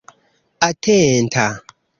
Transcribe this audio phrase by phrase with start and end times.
[0.67, 1.45] atenta